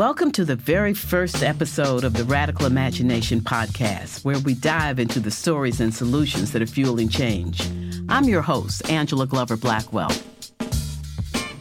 [0.00, 5.20] Welcome to the very first episode of the Radical Imagination podcast, where we dive into
[5.20, 7.60] the stories and solutions that are fueling change.
[8.08, 10.10] I'm your host, Angela Glover Blackwell.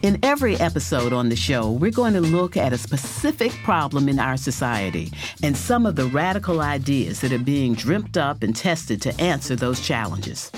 [0.04, 4.20] In every episode on the show, we're going to look at a specific problem in
[4.20, 5.12] our society
[5.44, 9.58] and some of the radical ideas that are being dreamt up and tested to answer
[9.58, 10.50] those challenges.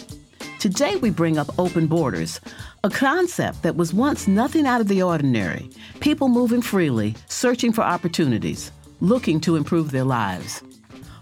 [0.62, 2.40] Today, we bring up open borders,
[2.84, 5.68] a concept that was once nothing out of the ordinary.
[6.02, 10.62] People moving freely, searching for opportunities, looking to improve their lives.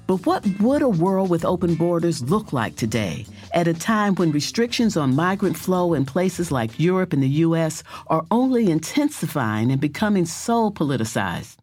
[0.08, 4.34] But what would a world with open borders look like today, at a time when
[4.34, 7.82] restrictions on migrant flow in places like Europe and the U.S.
[8.08, 11.59] are only intensifying and becoming so politicized?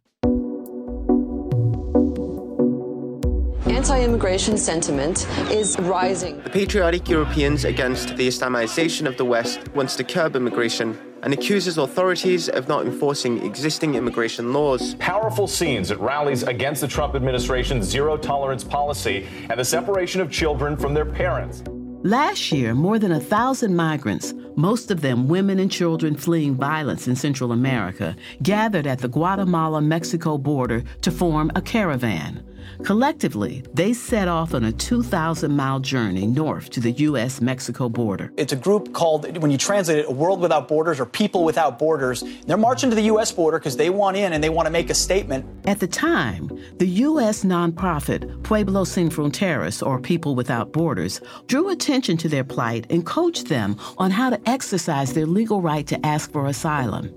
[3.77, 6.41] Anti-immigration sentiment is rising.
[6.41, 11.77] The patriotic Europeans against the Islamization of the West wants to curb immigration and accuses
[11.77, 14.95] authorities of not enforcing existing immigration laws.
[14.95, 20.31] Powerful scenes at rallies against the Trump administration's zero tolerance policy and the separation of
[20.31, 21.63] children from their parents.
[22.03, 27.09] Last year, more than a thousand migrants, most of them women and children fleeing violence
[27.09, 32.43] in Central America, gathered at the Guatemala Mexico border to form a caravan.
[32.85, 37.41] Collectively, they set off on a 2,000 mile journey north to the U.S.
[37.41, 38.33] Mexico border.
[38.37, 41.79] It's a group called, when you translate it, A World Without Borders or People Without
[41.79, 42.25] Borders.
[42.47, 43.33] They're marching to the U.S.
[43.33, 45.45] border because they want in and they want to make a statement.
[45.67, 47.45] At the time, the U.S.
[47.45, 53.49] nonprofit Pueblo Sin Fronteras, or People Without Borders, drew attention to their plight and coached
[53.49, 57.13] them on how to exercise their legal right to ask for asylum.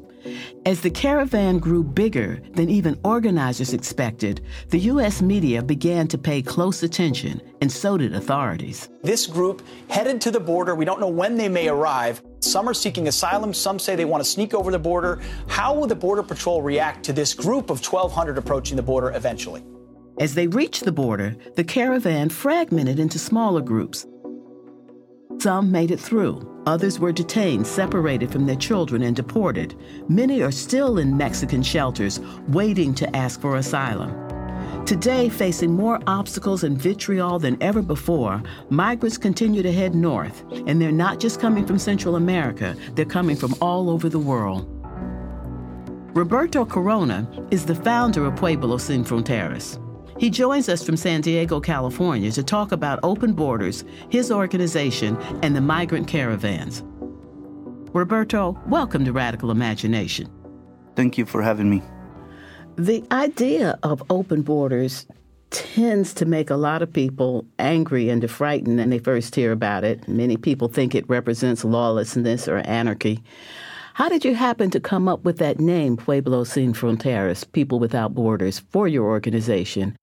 [0.65, 5.21] As the caravan grew bigger than even organizers expected, the U.S.
[5.21, 8.89] media began to pay close attention, and so did authorities.
[9.03, 10.75] This group headed to the border.
[10.75, 12.21] We don't know when they may arrive.
[12.41, 13.53] Some are seeking asylum.
[13.53, 15.21] Some say they want to sneak over the border.
[15.47, 19.63] How will the Border Patrol react to this group of 1,200 approaching the border eventually?
[20.19, 24.05] As they reached the border, the caravan fragmented into smaller groups.
[25.39, 26.45] Some made it through.
[26.65, 29.73] Others were detained, separated from their children, and deported.
[30.09, 32.19] Many are still in Mexican shelters,
[32.49, 34.13] waiting to ask for asylum.
[34.85, 40.43] Today, facing more obstacles and vitriol than ever before, migrants continue to head north.
[40.67, 44.67] And they're not just coming from Central America, they're coming from all over the world.
[46.13, 49.79] Roberto Corona is the founder of Pueblo Sin Fronteras.
[50.19, 55.55] He joins us from San Diego, California to talk about open borders, his organization, and
[55.55, 56.83] the migrant caravans.
[57.93, 60.29] Roberto, welcome to Radical Imagination.
[60.97, 61.81] Thank you for having me.
[62.75, 65.07] The idea of open borders
[65.51, 69.85] tends to make a lot of people angry and frightened when they first hear about
[69.85, 70.05] it.
[70.09, 73.23] Many people think it represents lawlessness or anarchy.
[73.93, 78.13] How did you happen to come up with that name, Pueblo Sin Fronteras, People Without
[78.13, 79.95] Borders, for your organization?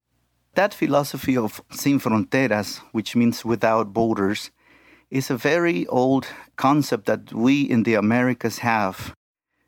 [0.56, 4.50] That philosophy of sin fronteras, which means without borders,
[5.10, 9.14] is a very old concept that we in the Americas have.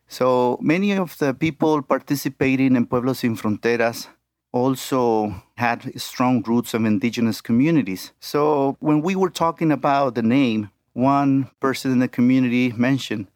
[0.09, 4.06] So many of the people participating in Pueblos Sin Fronteras
[4.50, 8.12] also had strong roots of indigenous communities.
[8.19, 13.26] So when we were talking about the name, one person in the community mentioned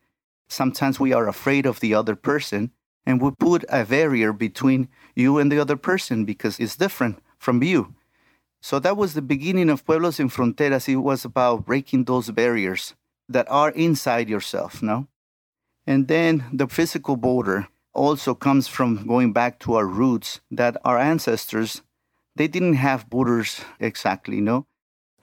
[0.48, 2.70] sometimes we are afraid of the other person
[3.04, 7.62] and we put a barrier between you and the other person because it's different from
[7.62, 7.94] you.
[8.60, 10.88] So that was the beginning of Pueblos Sin Fronteras.
[10.88, 12.94] It was about breaking those barriers
[13.28, 15.08] that are inside yourself, no?
[15.86, 20.98] And then the physical border also comes from going back to our roots that our
[20.98, 21.82] ancestors
[22.34, 24.66] they didn't have borders exactly, no?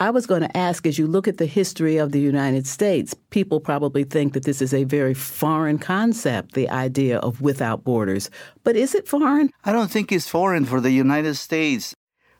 [0.02, 3.14] I was going to ask as you look at the history of the United States,
[3.32, 8.30] people probably think that this is a very foreign concept, the idea of without borders.
[8.64, 9.50] But is it foreign?
[9.66, 11.96] I don't think it's foreign for the United States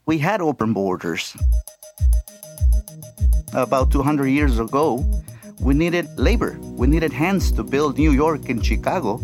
[0.10, 1.38] we had open borders.
[3.54, 5.06] About 200 years ago,
[5.60, 6.58] we needed labor.
[6.82, 9.22] We needed hands to build New York and Chicago.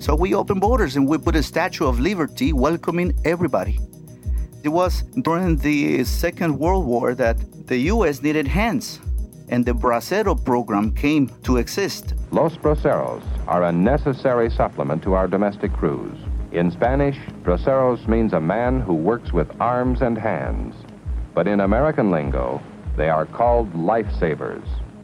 [0.00, 3.78] So we opened borders and we put a Statue of Liberty welcoming everybody.
[4.64, 7.36] It was during the Second World War that
[7.68, 8.20] the U.S.
[8.20, 8.98] needed hands,
[9.50, 12.14] and the Bracero program came to exist.
[12.32, 16.18] Los Braceros are a necessary supplement to our domestic crews.
[16.54, 20.76] In Spanish, braceros means a man who works with arms and hands.
[21.34, 22.62] But in American lingo,
[22.96, 24.62] they are called lifesavers.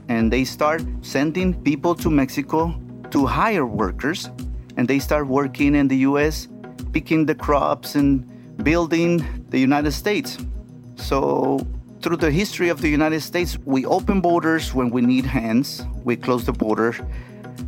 [0.09, 2.81] And they start sending people to Mexico
[3.11, 4.31] to hire workers,
[4.77, 6.47] and they start working in the US,
[6.93, 8.25] picking the crops and
[8.63, 10.39] building the United States.
[10.95, 11.67] So,
[12.01, 16.15] through the history of the United States, we open borders when we need hands, we
[16.15, 16.95] close the border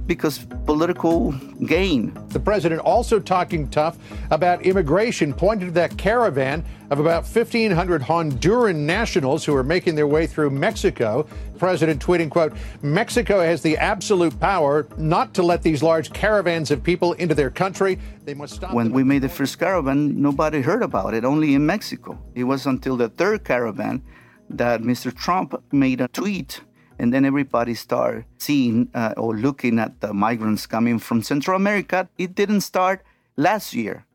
[0.06, 1.32] because political
[1.66, 2.12] gain.
[2.28, 3.98] The president also talking tough
[4.30, 10.06] about immigration, pointed to that caravan of about 1,500 Honduran nationals who are making their
[10.06, 11.26] way through Mexico.
[11.58, 12.52] president tweeting, quote,
[12.82, 17.50] Mexico has the absolute power not to let these large caravans of people into their
[17.50, 17.98] country.
[18.24, 18.74] They must stop.
[18.74, 22.18] When we made the first caravan, nobody heard about it, only in Mexico.
[22.34, 24.02] It was until the third caravan
[24.50, 25.14] that Mr.
[25.14, 26.60] Trump made a tweet
[27.02, 32.08] and then everybody started seeing uh, or looking at the migrants coming from Central America.
[32.16, 33.02] It didn't start
[33.36, 34.06] last year.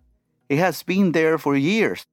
[0.48, 2.06] It has been there for years.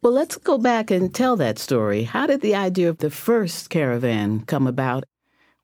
[0.00, 2.04] Well, let's go back and tell that story.
[2.04, 5.04] How did the idea of the first caravan come about?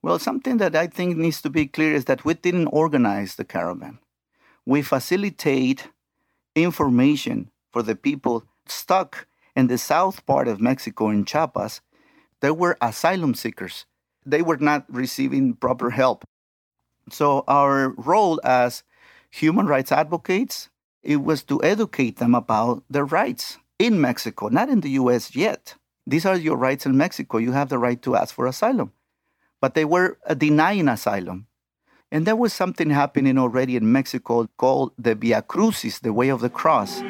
[0.03, 3.47] Well, something that I think needs to be clear is that we didn't organize the
[3.47, 3.99] caravan.
[4.67, 5.89] We facilitate
[6.55, 11.81] information for the people stuck in the south part of Mexico in Chiapas.
[12.41, 13.87] There were asylum seekers
[14.25, 16.25] they were not receiving proper help.
[17.11, 18.83] So our role as
[19.31, 20.69] human rights advocates
[21.03, 25.75] it was to educate them about their rights in Mexico, not in the US yet.
[26.07, 27.39] These are your rights in Mexico.
[27.39, 28.93] You have the right to ask for asylum.
[29.61, 31.47] But they were uh, denying asylum.
[32.13, 36.41] And there was something happening already in Mexico called the Via Crucis, the way of
[36.41, 37.01] the cross.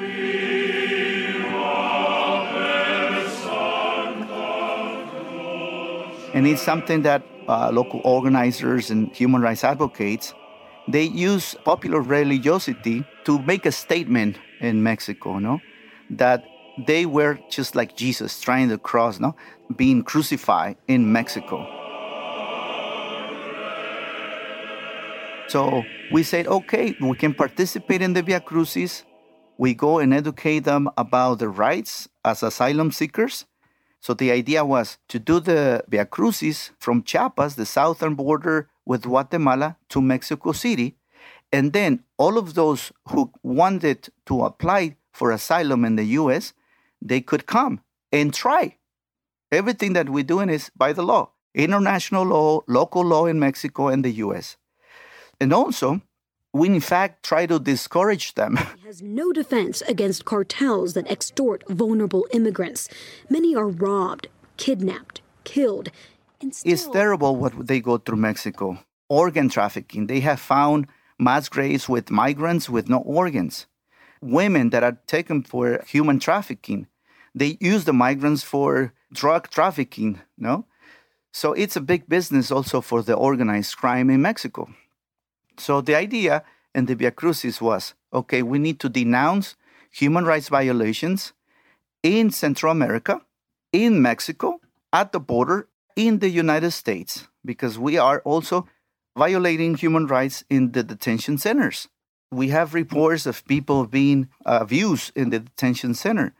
[6.32, 10.32] And it's something that uh, local organizers and human rights advocates,
[10.86, 15.60] they use popular religiosity to make a statement in Mexico, no?
[16.10, 16.44] That
[16.86, 19.34] they were just like Jesus trying the cross, no?
[19.74, 21.66] Being crucified in Mexico.
[25.48, 25.82] So
[26.12, 29.04] we said, okay, we can participate in the Via Crucis.
[29.58, 33.46] We go and educate them about their rights as asylum seekers
[34.00, 39.02] so the idea was to do the Via Crucis from Chiapas, the southern border with
[39.02, 40.96] Guatemala, to Mexico City.
[41.52, 46.54] And then all of those who wanted to apply for asylum in the US,
[47.02, 47.80] they could come
[48.10, 48.76] and try.
[49.52, 54.04] Everything that we're doing is by the law international law, local law in Mexico and
[54.04, 54.56] the US.
[55.40, 56.00] And also,
[56.52, 58.56] we in fact try to discourage them.
[58.56, 62.88] He has no defense against cartels that extort vulnerable immigrants.
[63.28, 65.90] Many are robbed, kidnapped, killed.
[66.50, 66.72] Still...
[66.72, 68.78] It's terrible what they go through Mexico.
[69.08, 70.06] Organ trafficking.
[70.06, 70.86] They have found
[71.18, 73.66] mass graves with migrants with no organs.
[74.22, 76.86] Women that are taken for human trafficking.
[77.34, 80.66] They use the migrants for drug trafficking, no?
[81.32, 84.68] So it's a big business also for the organized crime in Mexico.
[85.60, 86.42] So the idea
[86.74, 89.56] in the Via Crucis was okay, we need to denounce
[89.90, 91.32] human rights violations
[92.02, 93.20] in Central America,
[93.72, 94.60] in Mexico,
[94.92, 98.66] at the border, in the United States, because we are also
[99.16, 101.88] violating human rights in the detention centers.
[102.30, 106.32] We have reports of people being uh, abused in the detention center.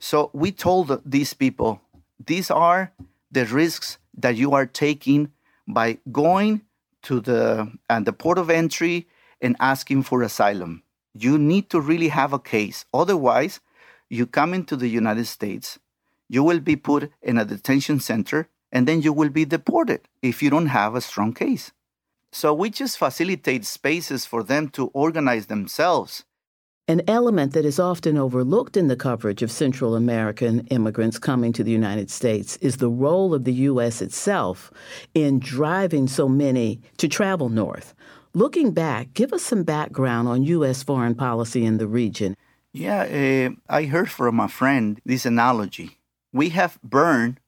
[0.00, 1.80] So we told these people,
[2.26, 2.92] these are
[3.30, 5.30] the risks that you are taking
[5.66, 6.62] by going
[7.02, 9.08] to the and the port of entry
[9.40, 10.82] and asking for asylum.
[11.14, 12.84] You need to really have a case.
[12.92, 13.60] Otherwise,
[14.08, 15.78] you come into the United States,
[16.28, 20.42] you will be put in a detention center, and then you will be deported if
[20.42, 21.72] you don't have a strong case.
[22.32, 26.24] So we just facilitate spaces for them to organize themselves
[26.88, 31.62] an element that is often overlooked in the coverage of Central American immigrants coming to
[31.62, 34.00] the United States is the role of the U.S.
[34.00, 34.72] itself
[35.12, 37.94] in driving so many to travel north.
[38.32, 40.82] Looking back, give us some background on U.S.
[40.82, 42.34] foreign policy in the region.
[42.72, 45.98] Yeah, uh, I heard from a friend this analogy.
[46.32, 47.40] We have burned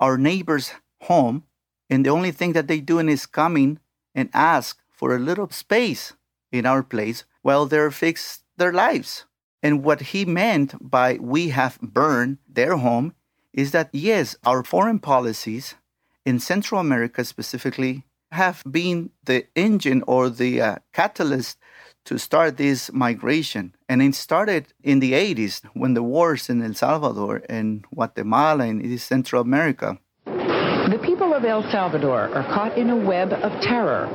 [0.00, 0.72] our neighbor's
[1.02, 1.44] home,
[1.88, 3.78] and the only thing that they're doing is coming
[4.14, 6.12] and ask for a little space
[6.50, 9.26] in our place while they're fixed their lives.
[9.60, 13.14] And what he meant by we have burned their home
[13.52, 15.74] is that, yes, our foreign policies
[16.24, 21.58] in Central America specifically have been the engine or the uh, catalyst
[22.04, 23.74] to start this migration.
[23.88, 29.00] And it started in the 80s when the wars in El Salvador and Guatemala and
[29.00, 29.98] Central America.
[30.24, 34.06] The people of El Salvador are caught in a web of terror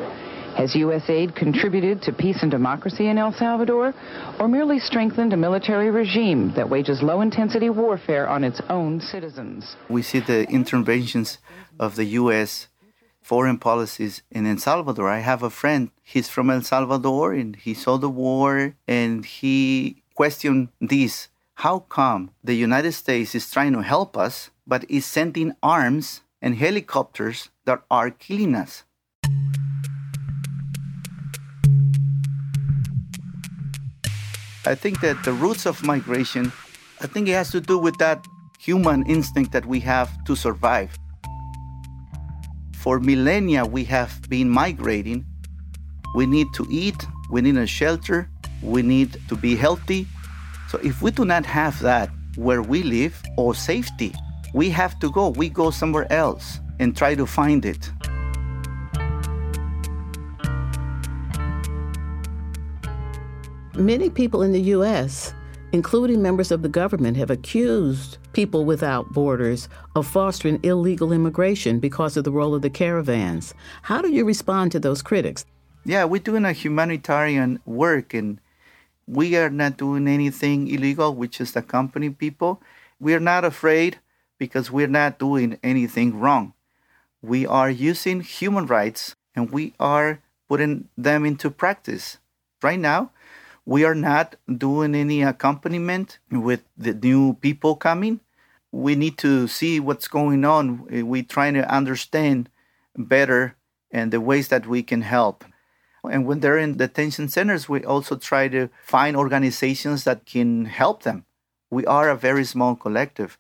[0.58, 1.08] has U.S.
[1.08, 3.94] aid contributed to peace and democracy in El Salvador,
[4.40, 9.76] or merely strengthened a military regime that wages low intensity warfare on its own citizens?
[9.88, 11.38] We see the interventions
[11.80, 12.70] of the U.S.
[13.22, 15.08] foreign policies in El Salvador.
[15.08, 20.02] I have a friend, he's from El Salvador, and he saw the war, and he
[20.16, 21.28] questioned this.
[21.66, 26.56] How come the United States is trying to help us, but is sending arms and
[26.56, 28.84] helicopters that are killing us?
[34.68, 36.52] I think that the roots of migration,
[37.00, 38.28] I think it has to do with that
[38.60, 40.94] human instinct that we have to survive.
[42.76, 45.26] For millennia, we have been migrating.
[46.16, 48.30] We need to eat, we need a shelter,
[48.62, 50.06] we need to be healthy.
[50.68, 54.14] So if we do not have that where we live or safety,
[54.54, 55.30] we have to go.
[55.30, 57.90] We go somewhere else and try to find it.
[63.78, 65.36] Many people in the U.S.,
[65.72, 72.18] including members of the government, have accused people without borders of fostering illegal immigration because
[72.18, 73.54] of the role of the caravans.
[73.84, 75.46] How do you respond to those critics?
[75.86, 78.42] Yeah, we're doing a humanitarian work and
[79.06, 81.14] we are not doing anything illegal.
[81.14, 82.60] We just accompany people.
[83.00, 84.00] We are not afraid
[84.40, 86.54] because we're not doing anything wrong.
[87.22, 90.20] We are using human rights and we are
[90.50, 92.18] putting them into practice.
[92.64, 93.12] Right now,
[93.68, 98.22] we are not doing any accompaniment with the new people coming.
[98.72, 100.86] We need to see what's going on.
[101.06, 102.50] We're trying to understand
[102.96, 103.58] better
[103.92, 105.44] and the ways that we can help.
[106.10, 111.04] And when they're in detention centers, we also try to find organizations that can help
[111.04, 111.26] them.
[111.70, 113.38] We are a very small collective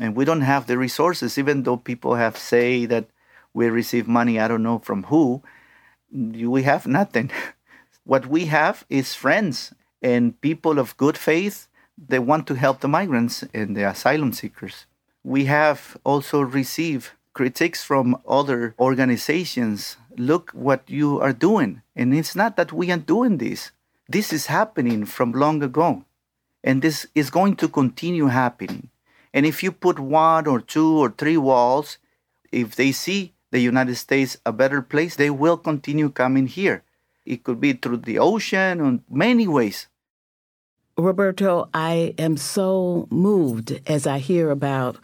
[0.00, 3.10] and we don't have the resources, even though people have say that
[3.52, 5.42] we receive money, I don't know from who,
[6.10, 7.30] we have nothing.
[8.10, 11.68] What we have is friends and people of good faith.
[12.08, 14.86] that want to help the migrants and the asylum seekers.
[15.22, 19.96] We have also received critiques from other organizations.
[20.16, 21.82] Look what you are doing.
[21.94, 23.70] And it's not that we are doing this.
[24.08, 26.04] This is happening from long ago.
[26.64, 28.90] And this is going to continue happening.
[29.32, 31.98] And if you put one or two or three walls,
[32.50, 36.82] if they see the United States a better place, they will continue coming here.
[37.24, 39.88] It could be through the ocean in many ways.
[40.96, 44.96] Roberto, I am so moved as I hear about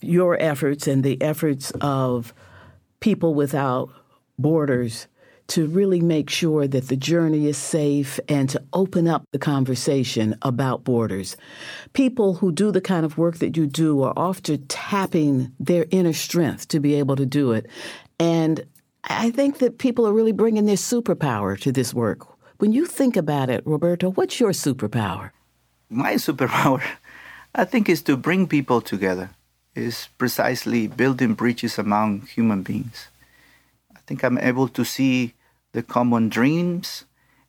[0.00, 2.34] your efforts and the efforts of
[3.00, 3.90] people without
[4.38, 5.06] borders
[5.48, 10.36] to really make sure that the journey is safe and to open up the conversation
[10.42, 11.36] about borders.
[11.92, 16.12] People who do the kind of work that you do are often tapping their inner
[16.12, 17.66] strength to be able to do it.
[18.18, 18.64] And
[19.04, 22.26] I think that people are really bringing their superpower to this work.
[22.58, 25.30] When you think about it, Roberto, what's your superpower?
[25.90, 26.82] My superpower,
[27.54, 29.30] I think, is to bring people together,
[29.74, 33.08] is precisely building bridges among human beings.
[33.94, 35.34] I think I'm able to see
[35.72, 37.04] the common dreams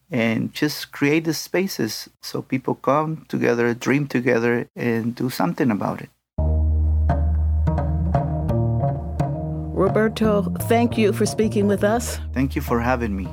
[0.10, 6.02] and just create the spaces so people come together, dream together, and do something about
[6.02, 6.10] it.
[9.84, 12.18] Roberto, thank you for speaking with us.
[12.32, 13.28] Thank you for having me.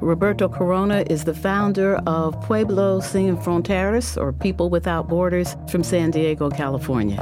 [0.00, 6.12] Roberto Corona is the founder of Pueblos Sin Fronteras, or People Without Borders, from San
[6.12, 7.18] Diego, California.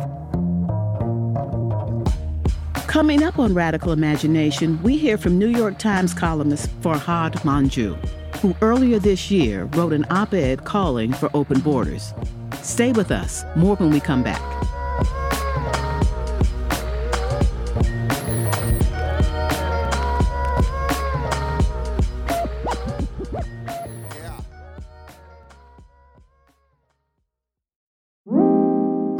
[2.87, 7.97] Coming up on Radical Imagination, we hear from New York Times columnist Farhad Manjoo,
[8.40, 12.12] who earlier this year wrote an op ed calling for open borders.
[12.61, 13.42] Stay with us.
[13.56, 14.42] More when we come back.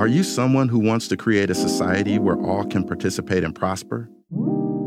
[0.07, 4.09] Are you someone who wants to create a society where all can participate and prosper?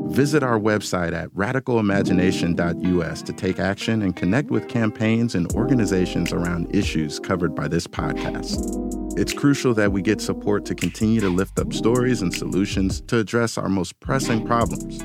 [0.06, 6.74] Visit our website at radicalimagination.us to take action and connect with campaigns and organizations around
[6.74, 9.20] issues covered by this podcast.
[9.20, 13.18] It's crucial that we get support to continue to lift up stories and solutions to
[13.18, 15.00] address our most pressing problems.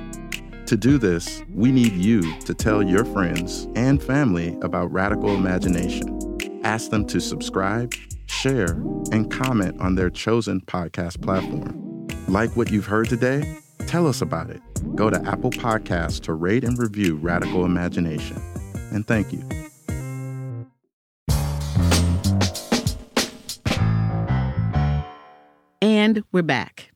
[0.68, 6.38] To do this, we need you to tell your friends and family about Radical Imagination.
[6.62, 7.92] Ask them to subscribe
[8.44, 8.72] share,
[9.10, 12.06] and comment on their chosen podcast platform.
[12.28, 13.56] Like what you've heard today?
[13.86, 14.60] Tell us about it.
[14.94, 18.36] Go to Apple Podcasts to rate and review Radical Imagination.
[18.92, 19.42] And thank you.
[25.80, 26.90] And we're back.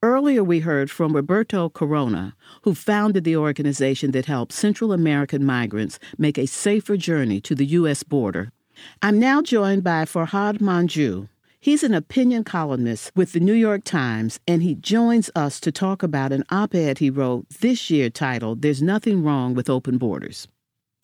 [0.00, 5.98] Earlier, we heard from Roberto Corona, who founded the organization that helps Central American migrants
[6.18, 8.04] make a safer journey to the U.S.
[8.04, 8.52] border
[9.02, 11.28] I'm now joined by Farhad Manjoo.
[11.60, 16.02] He's an opinion columnist with the New York Times, and he joins us to talk
[16.02, 20.46] about an op ed he wrote this year titled There's Nothing Wrong with Open Borders.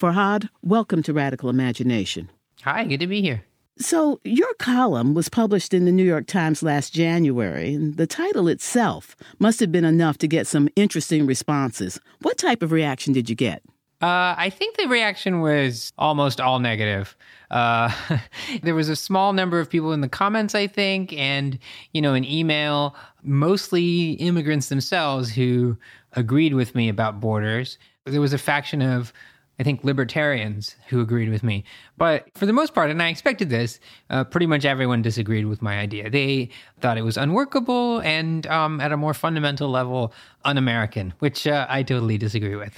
[0.00, 2.30] Farhad, welcome to Radical Imagination.
[2.62, 3.44] Hi, good to be here.
[3.78, 8.46] So, your column was published in the New York Times last January, and the title
[8.46, 11.98] itself must have been enough to get some interesting responses.
[12.20, 13.62] What type of reaction did you get?
[14.00, 17.16] Uh, I think the reaction was almost all negative.
[17.50, 17.92] Uh,
[18.62, 21.58] there was a small number of people in the comments, I think, and
[21.92, 25.76] you know, an email, mostly immigrants themselves who
[26.14, 27.78] agreed with me about borders.
[28.06, 29.12] There was a faction of
[29.60, 31.64] I think libertarians who agreed with me.
[31.98, 33.78] But for the most part, and I expected this,
[34.08, 36.08] uh, pretty much everyone disagreed with my idea.
[36.08, 36.48] They
[36.80, 40.14] thought it was unworkable and, um, at a more fundamental level,
[40.46, 42.72] un American, which uh, I totally disagree with.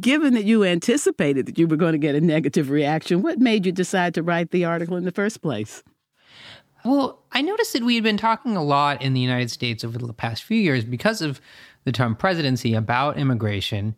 [0.00, 3.66] Given that you anticipated that you were going to get a negative reaction, what made
[3.66, 5.82] you decide to write the article in the first place?
[6.84, 9.98] Well, I noticed that we had been talking a lot in the United States over
[9.98, 11.40] the past few years because of
[11.84, 13.94] the Trump presidency about immigration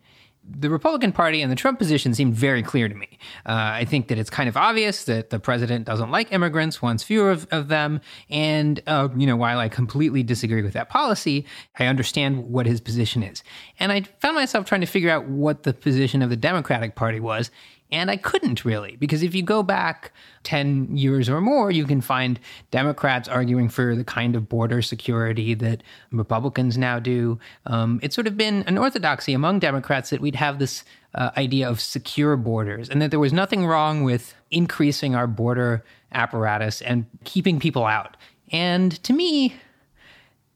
[0.49, 3.19] the Republican Party and the Trump position seemed very clear to me.
[3.45, 7.03] Uh, I think that it's kind of obvious that the president doesn't like immigrants, wants
[7.03, 8.01] fewer of, of them.
[8.31, 11.47] And, uh, you know, while I completely disagree with that policy,
[11.79, 13.43] I understand what his position is.
[13.79, 17.21] And I found myself trying to figure out what the position of the Democratic Party
[17.21, 17.51] was.
[17.93, 20.13] And I couldn't really, because if you go back
[20.43, 22.41] 10 years or more, you can find
[22.73, 27.39] Democrats arguing for the kind of border security that Republicans now do.
[27.67, 30.83] Um, it's sort of been an orthodoxy among Democrats that we'd have this
[31.15, 35.85] uh, idea of secure borders and that there was nothing wrong with increasing our border
[36.13, 38.17] apparatus and keeping people out.
[38.51, 39.55] And to me,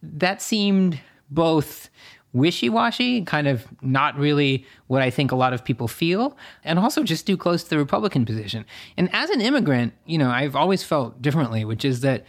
[0.03, 1.91] that seemed both
[2.33, 6.79] wishy washy, kind of not really what I think a lot of people feel, and
[6.79, 8.65] also just too close to the Republican position.
[8.97, 12.25] And as an immigrant, you know, I've always felt differently, which is that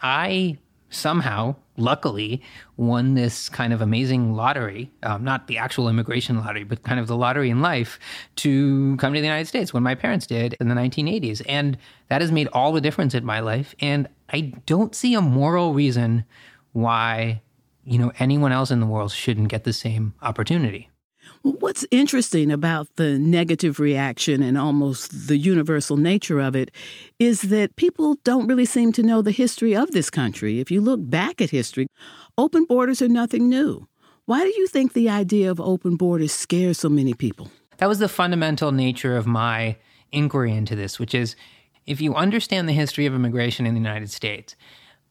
[0.00, 0.58] I
[0.90, 2.42] somehow, luckily,
[2.76, 7.06] won this kind of amazing lottery, um, not the actual immigration lottery, but kind of
[7.06, 7.98] the lottery in life
[8.36, 11.42] to come to the United States when my parents did in the 1980s.
[11.48, 11.76] And
[12.08, 13.74] that has made all the difference in my life.
[13.80, 16.24] And I don't see a moral reason
[16.72, 17.42] why
[17.86, 20.90] you know, anyone else in the world shouldn't get the same opportunity.
[21.42, 26.70] What's interesting about the negative reaction and almost the universal nature of it
[27.18, 30.60] is that people don't really seem to know the history of this country.
[30.60, 31.86] If you look back at history,
[32.36, 33.86] open borders are nothing new.
[34.24, 37.50] Why do you think the idea of open borders scares so many people?
[37.78, 39.76] That was the fundamental nature of my
[40.10, 41.36] inquiry into this, which is
[41.86, 44.56] if you understand the history of immigration in the United States,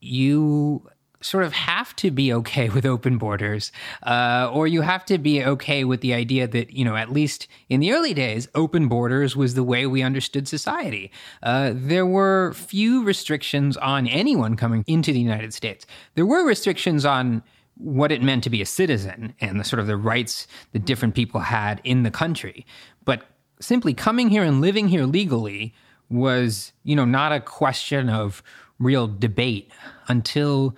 [0.02, 0.88] you
[1.26, 3.72] sort of have to be okay with open borders,
[4.04, 7.48] uh, or you have to be okay with the idea that, you know, at least
[7.70, 11.12] in the early days, open borders was the way we understood society.
[11.44, 15.86] Uh, there were few restrictions on anyone coming into the United States.
[16.16, 17.44] There were restrictions on
[17.78, 21.14] what it meant to be a citizen and the sort of the rights that different
[21.14, 22.66] people had in the country.
[23.04, 23.24] But
[23.60, 25.74] simply coming here and living here legally
[26.10, 28.42] was, you know, not a question of
[28.80, 29.72] real debate
[30.08, 30.76] until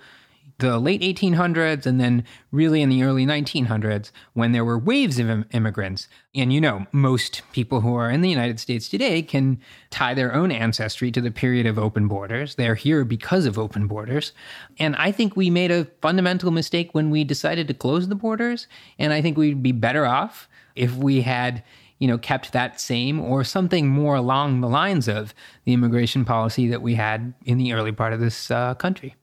[0.58, 5.30] the late 1800s and then really in the early 1900s when there were waves of
[5.30, 6.08] Im- immigrants.
[6.34, 10.34] And you know, most people who are in the United States today can tie their
[10.34, 12.56] own ancestry to the period of open borders.
[12.56, 14.32] They're here because of open borders.
[14.78, 18.66] And I think we made a fundamental mistake when we decided to close the borders.
[18.98, 21.62] And I think we'd be better off if we had
[22.00, 26.68] you know, kept that same or something more along the lines of the immigration policy
[26.68, 29.16] that we had in the early part of this uh, country.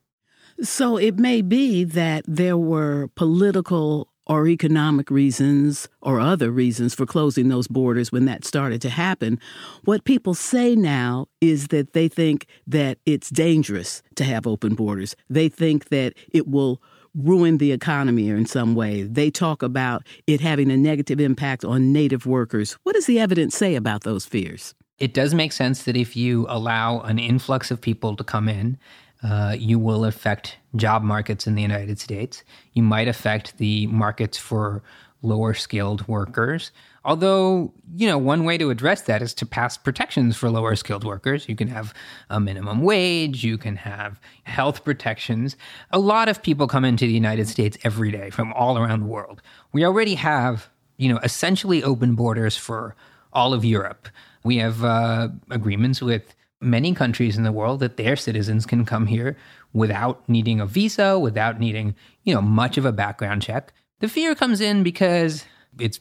[0.62, 7.06] So it may be that there were political or economic reasons or other reasons for
[7.06, 9.40] closing those borders when that started to happen.
[9.84, 15.16] What people say now is that they think that it's dangerous to have open borders.
[15.30, 16.82] They think that it will
[17.14, 19.04] ruin the economy in some way.
[19.04, 22.74] They talk about it having a negative impact on native workers.
[22.84, 24.74] What does the evidence say about those fears?
[24.98, 28.78] It does make sense that if you allow an influx of people to come in,
[29.26, 32.44] uh, you will affect job markets in the United States.
[32.74, 34.84] You might affect the markets for
[35.24, 36.72] lower skilled workers.
[37.04, 41.04] Although, you know, one way to address that is to pass protections for lower skilled
[41.04, 41.50] workers.
[41.50, 41.92] You can have
[42.30, 45.56] a minimum wage, you can have health protections.
[45.92, 49.08] A lot of people come into the United States every day from all around the
[49.08, 49.42] world.
[49.72, 52.96] We already have, you know, essentially open borders for
[53.34, 54.08] all of Europe.
[54.44, 59.08] We have uh, agreements with many countries in the world that their citizens can come
[59.08, 59.38] here
[59.74, 63.74] without needing a visa, without needing, you know, much of a background check.
[64.00, 65.46] The fear comes in because
[65.80, 66.00] it's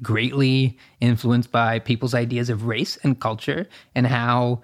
[0.00, 4.62] greatly influenced by people's ideas of race and culture and how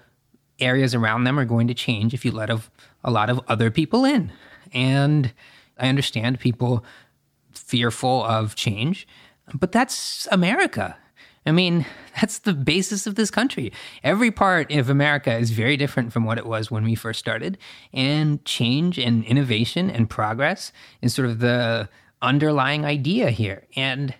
[0.59, 2.61] areas around them are going to change if you let a,
[3.03, 4.31] a lot of other people in.
[4.73, 5.31] And
[5.77, 6.83] I understand people
[7.53, 9.07] fearful of change,
[9.53, 10.97] but that's America.
[11.49, 11.85] I mean,
[12.21, 13.73] that's the basis of this country.
[14.03, 17.57] Every part of America is very different from what it was when we first started.
[17.91, 21.89] And change and innovation and progress is sort of the
[22.21, 23.65] underlying idea here.
[23.75, 24.13] And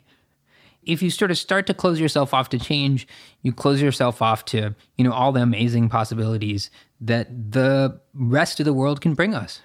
[0.83, 3.07] if you sort of start to close yourself off to change,
[3.43, 8.65] you close yourself off to, you know, all the amazing possibilities that the rest of
[8.65, 9.61] the world can bring us.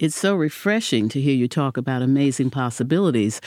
[0.00, 3.38] It's so refreshing to hear you talk about amazing possibilities.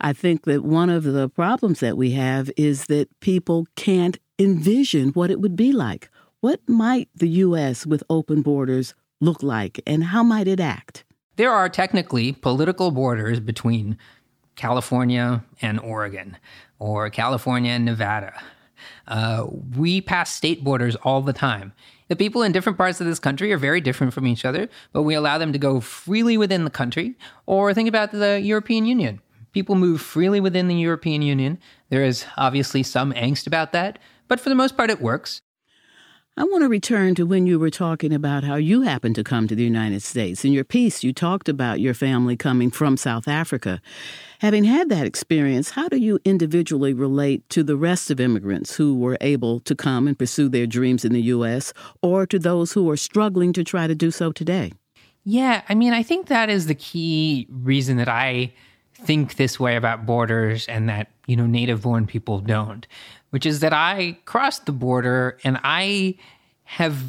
[0.00, 5.10] I think that one of the problems that we have is that people can't envision
[5.10, 6.08] what it would be like.
[6.40, 7.84] What might the U.S.
[7.84, 11.04] with open borders look like, and how might it act?
[11.36, 13.98] There are technically political borders between
[14.56, 16.38] California and Oregon,
[16.78, 18.32] or California and Nevada.
[19.06, 21.72] Uh, we pass state borders all the time.
[22.08, 25.02] The people in different parts of this country are very different from each other, but
[25.02, 27.16] we allow them to go freely within the country.
[27.46, 29.20] Or think about the European Union.
[29.52, 31.58] People move freely within the European Union.
[31.90, 35.40] There is obviously some angst about that, but for the most part, it works.
[36.38, 39.48] I want to return to when you were talking about how you happened to come
[39.48, 40.44] to the United States.
[40.44, 43.82] In your piece, you talked about your family coming from South Africa.
[44.38, 48.96] Having had that experience, how do you individually relate to the rest of immigrants who
[48.96, 51.72] were able to come and pursue their dreams in the U.S.,
[52.02, 54.70] or to those who are struggling to try to do so today?
[55.24, 58.52] Yeah, I mean, I think that is the key reason that I
[58.94, 62.86] think this way about borders and that, you know, native born people don't,
[63.30, 66.16] which is that I crossed the border and I
[66.64, 67.02] have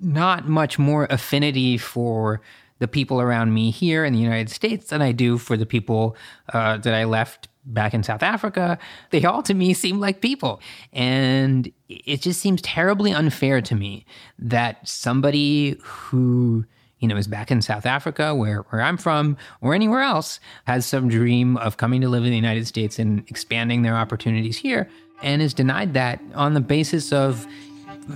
[0.00, 2.40] not much more affinity for
[2.78, 6.16] the people around me here in the United States than I do for the people
[6.52, 8.78] uh, that I left back in South Africa.
[9.10, 10.60] They all to me seem like people.
[10.92, 14.06] And it just seems terribly unfair to me
[14.38, 16.64] that somebody who
[16.98, 20.84] you know, is back in South Africa, where, where I'm from, or anywhere else, has
[20.84, 24.88] some dream of coming to live in the United States and expanding their opportunities here,
[25.22, 27.46] and is denied that on the basis of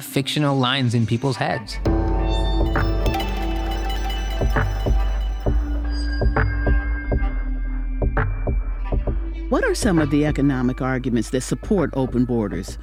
[0.00, 1.76] fictional lines in people's heads.
[9.48, 12.78] What are some of the economic arguments that support open borders?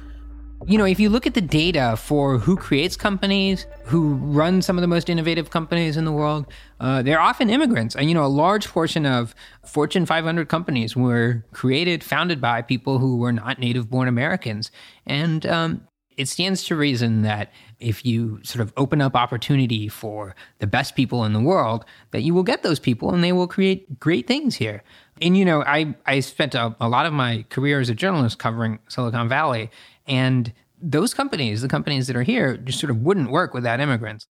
[0.70, 4.78] You know, if you look at the data for who creates companies, who run some
[4.78, 6.46] of the most innovative companies in the world,
[6.78, 7.96] uh, they're often immigrants.
[7.96, 9.34] And, you know, a large portion of
[9.66, 14.70] Fortune 500 companies were created, founded by people who were not native born Americans.
[15.06, 20.36] And um, it stands to reason that if you sort of open up opportunity for
[20.60, 23.48] the best people in the world, that you will get those people and they will
[23.48, 24.84] create great things here.
[25.20, 28.38] And, you know, I, I spent a, a lot of my career as a journalist
[28.38, 29.68] covering Silicon Valley.
[30.10, 34.26] And those companies, the companies that are here, just sort of wouldn't work without immigrants.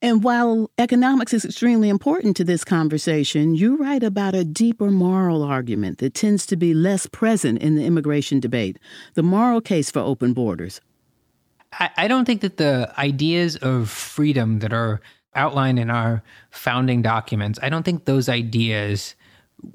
[0.00, 5.42] And while economics is extremely important to this conversation, you write about a deeper moral
[5.42, 8.78] argument that tends to be less present in the immigration debate
[9.14, 10.80] the moral case for open borders.
[11.72, 15.00] I, I don't think that the ideas of freedom that are
[15.34, 19.16] outlined in our founding documents, I don't think those ideas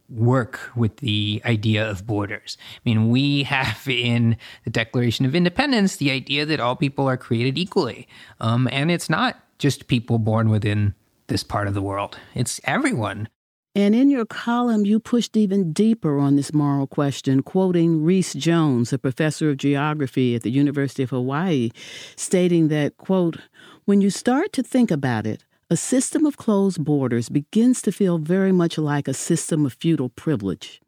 [0.09, 2.57] work with the idea of borders.
[2.77, 7.17] I mean, we have in the Declaration of Independence the idea that all people are
[7.17, 8.07] created equally.
[8.39, 10.93] Um, and it's not just people born within
[11.27, 13.29] this part of the world, it's everyone.
[13.73, 18.91] And in your column, you pushed even deeper on this moral question, quoting Reece Jones,
[18.91, 21.69] a professor of geography at the University of Hawaii,
[22.17, 23.37] stating that, quote,
[23.85, 28.17] when you start to think about it, a system of closed borders begins to feel
[28.17, 30.81] very much like a system of feudal privilege.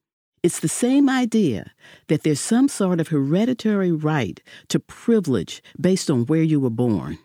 [0.44, 1.72] It's the same idea
[2.10, 7.18] that there's some sort of hereditary right to privilege based on where you were born.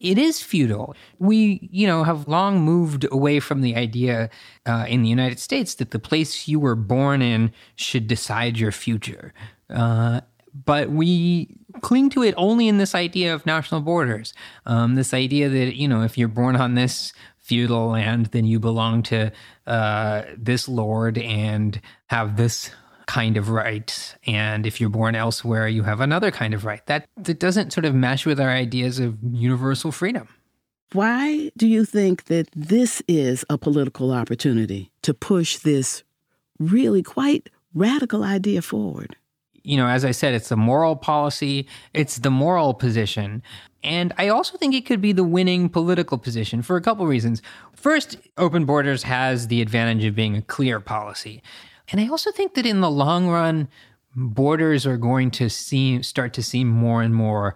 [0.00, 0.94] It is feudal.
[1.18, 4.28] We, you know, have long moved away from the idea
[4.66, 8.72] uh, in the United States that the place you were born in should decide your
[8.72, 9.32] future.
[9.70, 10.20] Uh,
[10.64, 14.32] but we cling to it only in this idea of national borders.
[14.64, 18.58] Um, this idea that, you know, if you're born on this feudal land, then you
[18.58, 19.30] belong to
[19.66, 22.70] uh, this lord and have this
[23.06, 24.16] kind of right.
[24.26, 26.84] And if you're born elsewhere, you have another kind of right.
[26.86, 30.28] That, that doesn't sort of mesh with our ideas of universal freedom.
[30.92, 36.04] Why do you think that this is a political opportunity to push this
[36.58, 39.16] really quite radical idea forward?
[39.66, 43.42] You know, as I said, it's the moral policy, it's the moral position.
[43.82, 47.42] And I also think it could be the winning political position for a couple reasons.
[47.72, 51.42] First, open borders has the advantage of being a clear policy.
[51.90, 53.68] And I also think that in the long run,
[54.14, 57.54] borders are going to seem start to seem more and more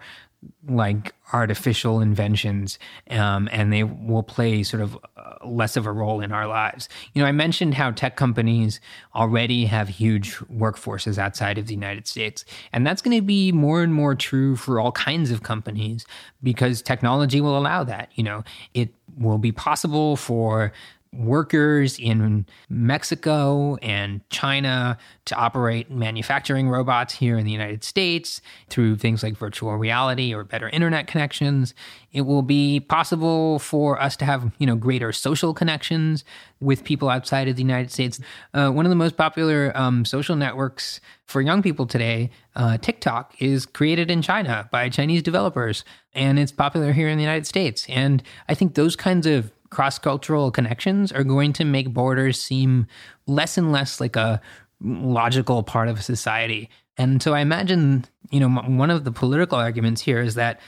[0.67, 6.21] like artificial inventions, um, and they will play sort of uh, less of a role
[6.21, 6.89] in our lives.
[7.13, 8.79] You know, I mentioned how tech companies
[9.15, 13.83] already have huge workforces outside of the United States, and that's going to be more
[13.83, 16.05] and more true for all kinds of companies
[16.43, 18.09] because technology will allow that.
[18.15, 20.71] You know, it will be possible for
[21.13, 28.95] workers in Mexico and China to operate manufacturing robots here in the United States through
[28.95, 31.73] things like virtual reality or better internet connections.
[32.13, 36.23] It will be possible for us to have, you know, greater social connections
[36.61, 38.21] with people outside of the United States.
[38.53, 43.35] Uh, one of the most popular um, social networks for young people today, uh, TikTok,
[43.39, 47.85] is created in China by Chinese developers, and it's popular here in the United States.
[47.89, 52.85] And I think those kinds of cross cultural connections are going to make borders seem
[53.25, 54.39] less and less like a
[54.81, 56.69] logical part of society.
[56.97, 60.59] And so I imagine, you know, one of the political arguments here is that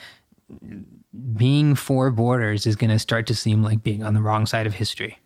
[1.35, 4.65] being for borders is going to start to seem like being on the wrong side
[4.65, 5.19] of history.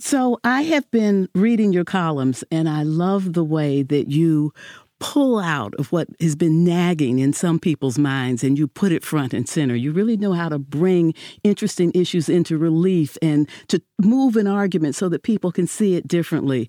[0.00, 4.52] So I have been reading your columns and I love the way that you
[5.00, 9.04] pull out of what has been nagging in some people's minds and you put it
[9.04, 9.74] front and center.
[9.74, 14.94] You really know how to bring interesting issues into relief and to move an argument
[14.94, 16.68] so that people can see it differently.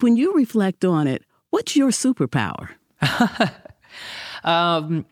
[0.00, 2.70] When you reflect on it, what's your superpower?
[4.44, 5.06] um,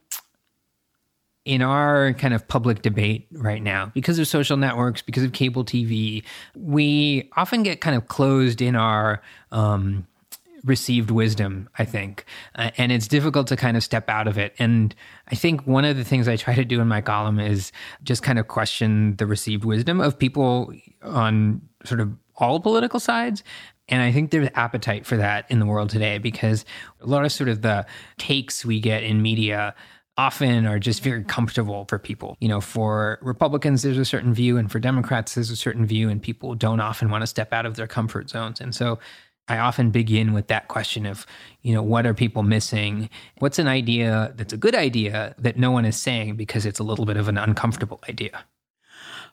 [1.44, 5.64] in our kind of public debate right now, because of social networks, because of cable
[5.64, 6.22] TV,
[6.54, 10.06] we often get kind of closed in our um,
[10.64, 12.24] received wisdom, I think.
[12.54, 14.54] Uh, and it's difficult to kind of step out of it.
[14.58, 14.94] And
[15.28, 18.22] I think one of the things I try to do in my column is just
[18.22, 23.42] kind of question the received wisdom of people on sort of all political sides.
[23.88, 26.64] And I think there's appetite for that in the world today because
[27.00, 27.86] a lot of sort of the
[28.18, 29.74] takes we get in media
[30.18, 32.36] often are just very comfortable for people.
[32.40, 36.08] You know, for Republicans, there's a certain view, and for Democrats, there's a certain view,
[36.08, 38.60] and people don't often want to step out of their comfort zones.
[38.60, 38.98] And so
[39.48, 41.26] I often begin with that question of,
[41.62, 43.08] you know, what are people missing?
[43.38, 46.84] What's an idea that's a good idea that no one is saying because it's a
[46.84, 48.44] little bit of an uncomfortable idea?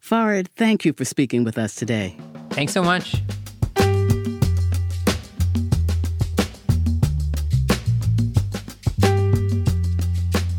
[0.01, 2.15] Farhad, thank you for speaking with us today.
[2.51, 3.21] Thanks so much.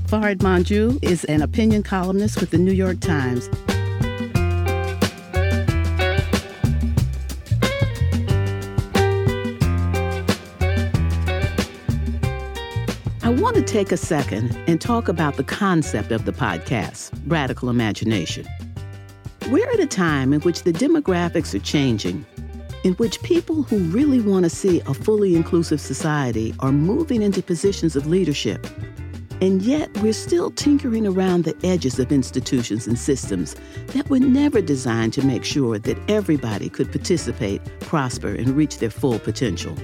[0.06, 3.48] Farhad Manjoo is an opinion columnist with the New York Times.
[13.76, 18.46] Take a second and talk about the concept of the podcast, Radical Imagination.
[19.50, 22.24] We're at a time in which the demographics are changing,
[22.84, 27.42] in which people who really want to see a fully inclusive society are moving into
[27.42, 28.66] positions of leadership.
[29.42, 33.56] And yet, we're still tinkering around the edges of institutions and systems
[33.88, 38.88] that were never designed to make sure that everybody could participate, prosper, and reach their
[38.88, 39.76] full potential.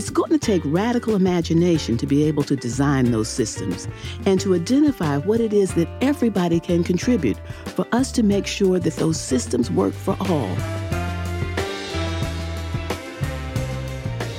[0.00, 3.86] It's going to take radical imagination to be able to design those systems
[4.24, 7.36] and to identify what it is that everybody can contribute
[7.66, 10.56] for us to make sure that those systems work for all.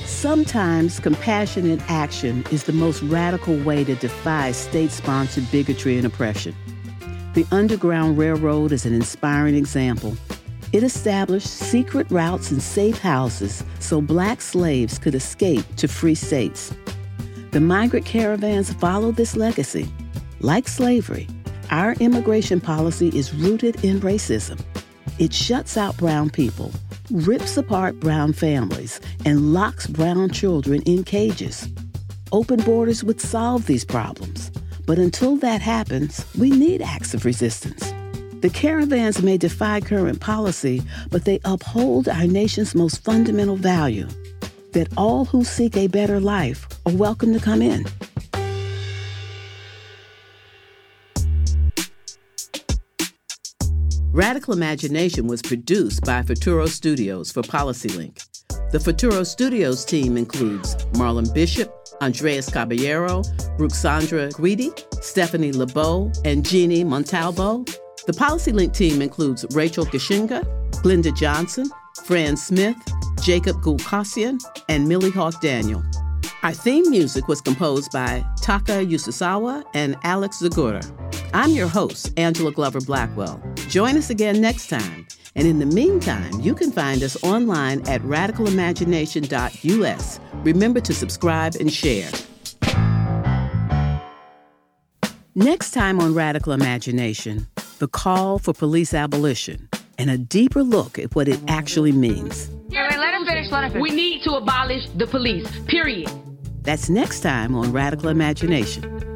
[0.07, 6.55] Sometimes compassionate action is the most radical way to defy state sponsored bigotry and oppression.
[7.35, 10.17] The Underground Railroad is an inspiring example
[10.73, 16.73] it established secret routes and safe houses so black slaves could escape to free states.
[17.51, 19.91] The migrant caravans follow this legacy.
[20.39, 21.27] Like slavery,
[21.69, 24.59] our immigration policy is rooted in racism.
[25.19, 26.71] It shuts out brown people,
[27.11, 31.67] rips apart brown families, and locks brown children in cages.
[32.31, 34.51] Open borders would solve these problems.
[34.85, 37.93] But until that happens, we need acts of resistance.
[38.41, 44.07] The caravans may defy current policy, but they uphold our nation's most fundamental value
[44.71, 47.85] that all who seek a better life are welcome to come in.
[54.11, 58.25] Radical Imagination was produced by Futuro Studios for PolicyLink.
[58.71, 63.21] The Futuro Studios team includes Marlon Bishop, Andreas Caballero,
[63.59, 64.71] Ruxandra Guidi,
[65.03, 67.65] Stephanie Lebow, and Jeannie Montalvo,
[68.11, 70.43] the PolicyLink team includes Rachel Gishinga,
[70.83, 71.71] Glenda Johnson,
[72.03, 72.75] Fran Smith,
[73.21, 75.81] Jacob Gulkasian, and Millie Hawk Daniel.
[76.43, 80.83] Our theme music was composed by Taka Yasuzawa and Alex Sugiura.
[81.33, 83.41] I'm your host, Angela Glover Blackwell.
[83.69, 85.07] Join us again next time.
[85.35, 90.19] And in the meantime, you can find us online at radicalimagination.us.
[90.43, 92.11] Remember to subscribe and share.
[95.33, 97.47] Next time on Radical Imagination,
[97.81, 99.67] the call for police abolition
[99.97, 102.47] and a deeper look at what it actually means.
[102.69, 103.81] let him finish, let him finish.
[103.81, 106.11] We need to abolish the police, period.
[106.61, 109.10] That's next time on Radical Imagination.